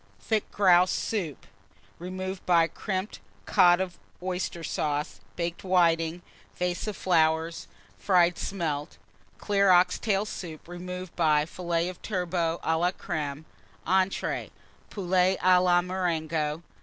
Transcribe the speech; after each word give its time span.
_Thick 0.19 0.49
Grouse 0.51 0.89
Soup, 0.89 1.45
removed 1.99 2.43
by 2.47 2.65
Crimped 2.67 3.19
Cod 3.45 3.79
and 3.79 3.91
Oyster 4.23 4.63
Sauce. 4.63 5.19
Baked 5.35 5.61
Whitings. 5.63 6.23
Vase 6.55 6.87
of 6.87 6.97
Fried 6.97 8.35
Smelts. 8.39 8.47
Flowers. 8.47 8.97
Clear 9.37 9.69
Ox 9.69 9.99
tail 9.99 10.25
Soup, 10.25 10.67
removed 10.67 11.15
by 11.15 11.45
Fillets 11.45 11.91
of 11.91 12.01
Turbot 12.01 12.59
à 12.63 12.79
la 12.79 12.91
Crême. 12.93 13.43
Entrées. 13.85 14.49
Poulet 14.89 15.37
à 15.39 15.63
la 15.63 15.81
Marengo. 15.83 16.63